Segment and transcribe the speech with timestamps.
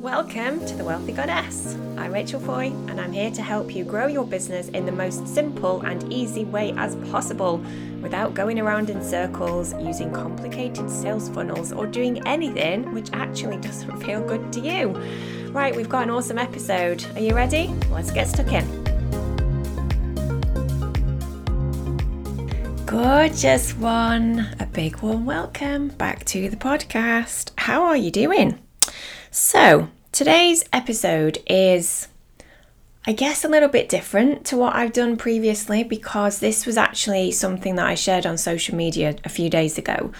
[0.00, 1.74] Welcome to The Wealthy Goddess.
[1.96, 5.26] I'm Rachel Foy, and I'm here to help you grow your business in the most
[5.26, 7.64] simple and easy way as possible
[8.02, 14.02] without going around in circles, using complicated sales funnels, or doing anything which actually doesn't
[14.02, 14.88] feel good to you.
[15.50, 17.02] Right, we've got an awesome episode.
[17.16, 17.68] Are you ready?
[17.90, 18.84] Let's get stuck in.
[22.84, 24.46] Gorgeous one.
[24.60, 27.52] A big warm welcome back to the podcast.
[27.56, 28.58] How are you doing?
[29.38, 32.08] So, today's episode is,
[33.06, 37.32] I guess, a little bit different to what I've done previously because this was actually
[37.32, 40.10] something that I shared on social media a few days ago.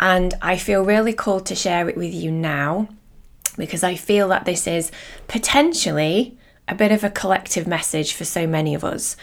[0.00, 2.88] And I feel really called to share it with you now
[3.58, 4.90] because I feel that this is
[5.28, 9.18] potentially a bit of a collective message for so many of us.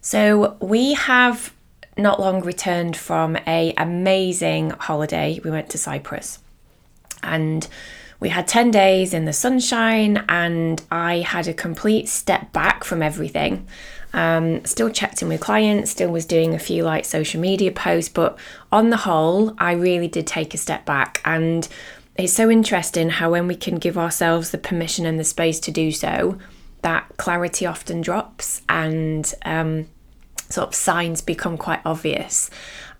[0.00, 1.52] So, we have
[1.98, 5.38] not long returned from a amazing holiday.
[5.44, 6.38] We went to Cyprus.
[7.22, 7.68] And
[8.20, 13.02] we had 10 days in the sunshine and I had a complete step back from
[13.02, 13.66] everything.
[14.12, 18.08] Um, still checked in with clients, still was doing a few like social media posts,
[18.08, 18.38] but
[18.72, 21.20] on the whole, I really did take a step back.
[21.24, 21.68] And
[22.16, 25.70] it's so interesting how when we can give ourselves the permission and the space to
[25.70, 26.38] do so,
[26.80, 29.86] that clarity often drops and um,
[30.48, 32.48] sort of signs become quite obvious.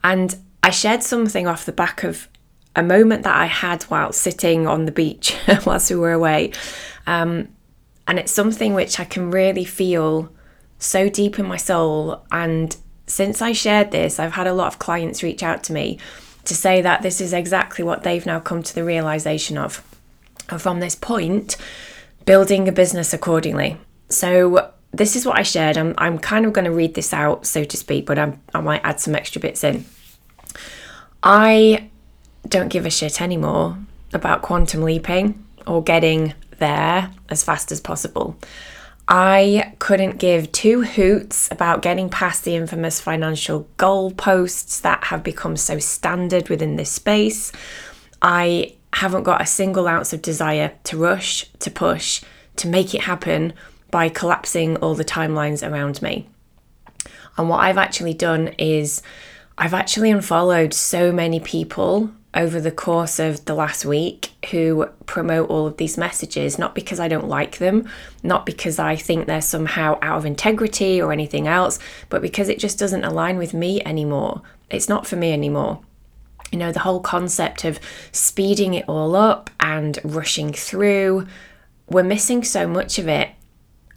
[0.05, 2.29] And I shared something off the back of
[2.77, 6.53] a moment that I had while sitting on the beach whilst we were away.
[7.07, 7.49] Um,
[8.07, 10.31] and it's something which I can really feel
[10.79, 12.25] so deep in my soul.
[12.31, 15.99] And since I shared this, I've had a lot of clients reach out to me
[16.45, 19.83] to say that this is exactly what they've now come to the realization of.
[20.51, 21.57] And from this point,
[22.27, 23.79] building a business accordingly.
[24.09, 25.77] So, this is what I shared.
[25.77, 28.61] I'm, I'm kind of going to read this out, so to speak, but I'm, I
[28.61, 29.85] might add some extra bits in.
[31.23, 31.91] I
[32.49, 33.79] don't give a shit anymore
[34.13, 38.37] about quantum leaping or getting there as fast as possible.
[39.09, 45.57] I couldn't give two hoots about getting past the infamous financial goalposts that have become
[45.57, 47.53] so standard within this space.
[48.21, 52.23] I haven't got a single ounce of desire to rush, to push,
[52.57, 53.53] to make it happen
[53.91, 56.29] by collapsing all the timelines around me.
[57.37, 59.03] And what I've actually done is
[59.57, 65.49] I've actually unfollowed so many people over the course of the last week who promote
[65.49, 67.89] all of these messages, not because I don't like them,
[68.23, 71.79] not because I think they're somehow out of integrity or anything else,
[72.11, 74.43] but because it just doesn't align with me anymore.
[74.71, 75.81] It's not for me anymore.
[76.53, 77.81] You know, the whole concept of
[78.13, 81.27] speeding it all up and rushing through,
[81.89, 83.31] we're missing so much of it.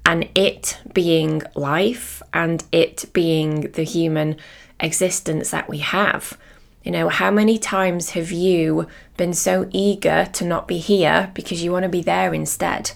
[0.05, 4.37] And it being life and it being the human
[4.79, 6.37] existence that we have
[6.83, 11.63] you know, how many times have you been so eager to not be here because
[11.63, 12.91] you want to be there instead?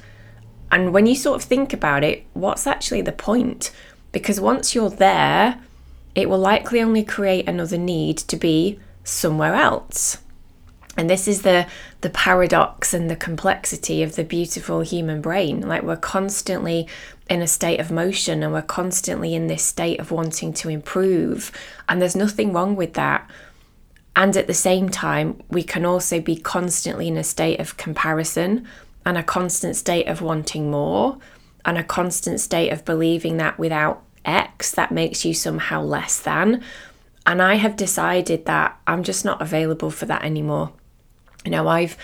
[0.72, 3.72] And when you sort of think about it, what's actually the point?
[4.12, 5.60] Because once you're there,
[6.16, 10.20] it will likely only create another need to be somewhere else.
[10.96, 11.68] And this is the
[12.02, 15.68] the paradox and the complexity of the beautiful human brain.
[15.68, 16.88] Like we're constantly
[17.30, 21.52] in a state of motion and we're constantly in this state of wanting to improve.
[21.90, 23.28] And there's nothing wrong with that.
[24.16, 28.68] And at the same time, we can also be constantly in a state of comparison
[29.06, 31.18] and a constant state of wanting more
[31.66, 36.64] and a constant state of believing that without X, that makes you somehow less than.
[37.26, 40.74] And I have decided that I'm just not available for that anymore.
[41.46, 41.98] You know, I've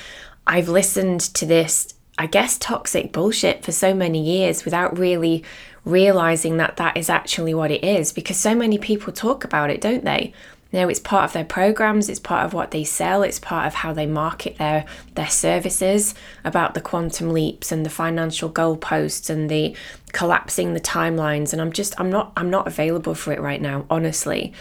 [0.48, 5.44] I've listened to this, I guess, toxic bullshit for so many years without really
[5.86, 9.80] realizing that that is actually what it is because so many people talk about it,
[9.80, 10.34] don't they?
[10.72, 13.66] You know, it's part of their programs, it's part of what they sell, it's part
[13.66, 14.86] of how they market their
[15.16, 16.14] their services
[16.46, 19.76] about the quantum leaps and the financial goalposts and the
[20.12, 21.54] collapsing the timelines.
[21.54, 24.54] And I'm just I'm not I'm not available for it right now, honestly.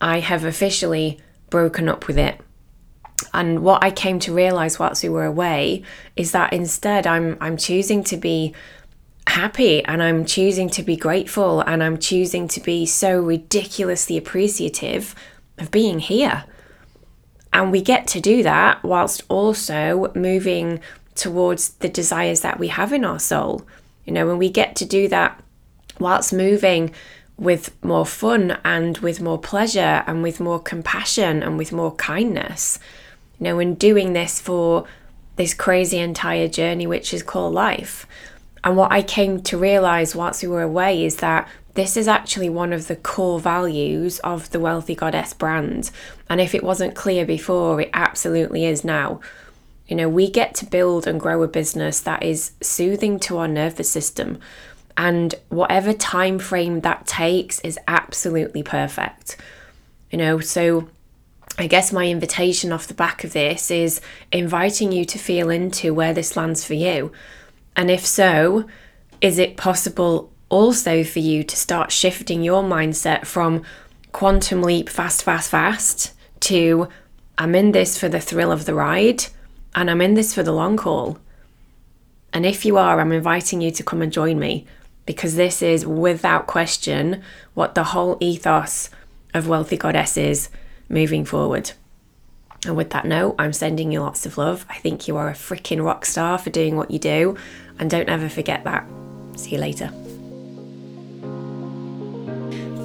[0.00, 1.18] I have officially
[1.50, 2.40] broken up with it.
[3.34, 5.82] And what I came to realize whilst we were away
[6.14, 8.54] is that instead I'm I'm choosing to be
[9.26, 15.14] happy and I'm choosing to be grateful and I'm choosing to be so ridiculously appreciative
[15.58, 16.44] of being here.
[17.52, 20.80] And we get to do that whilst also moving
[21.14, 23.62] towards the desires that we have in our soul.
[24.04, 25.42] You know, when we get to do that
[25.98, 26.92] whilst moving
[27.38, 32.78] with more fun and with more pleasure and with more compassion and with more kindness.
[33.38, 34.86] You know, when doing this for
[35.36, 38.06] this crazy entire journey, which is called life.
[38.64, 42.48] And what I came to realize whilst we were away is that this is actually
[42.48, 45.90] one of the core values of the Wealthy Goddess brand.
[46.28, 49.20] And if it wasn't clear before, it absolutely is now.
[49.86, 53.46] You know, we get to build and grow a business that is soothing to our
[53.46, 54.40] nervous system.
[54.96, 59.36] And whatever time frame that takes is absolutely perfect.
[60.10, 60.88] You know, so
[61.58, 64.00] I guess my invitation off the back of this is
[64.32, 67.12] inviting you to feel into where this lands for you.
[67.76, 68.66] And if so,
[69.20, 73.62] is it possible also for you to start shifting your mindset from
[74.12, 76.88] quantum leap fast, fast, fast to
[77.38, 79.26] I'm in this for the thrill of the ride
[79.74, 81.18] and I'm in this for the long haul?
[82.32, 84.66] And if you are, I'm inviting you to come and join me
[85.04, 87.22] because this is without question
[87.54, 88.90] what the whole ethos
[89.34, 90.48] of Wealthy Goddess is
[90.88, 91.72] moving forward.
[92.64, 94.66] And with that note, I'm sending you lots of love.
[94.68, 97.36] I think you are a freaking rock star for doing what you do.
[97.78, 98.86] And don't ever forget that.
[99.36, 99.92] See you later.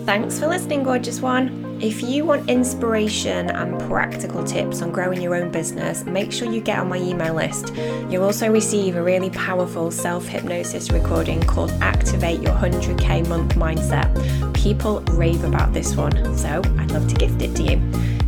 [0.06, 1.78] Thanks for listening, gorgeous one.
[1.80, 6.60] If you want inspiration and practical tips on growing your own business, make sure you
[6.60, 7.74] get on my email list.
[8.10, 14.54] You'll also receive a really powerful self hypnosis recording called Activate Your 100k Month Mindset.
[14.54, 17.78] People rave about this one, so I'd love to gift it to you.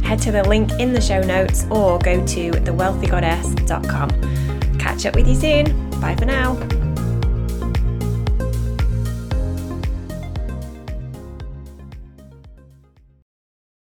[0.04, 4.80] Head to the link in the show notes or go to thewealthygoddess.com.
[4.80, 5.90] Catch up with you soon.
[6.00, 6.83] Bye for now.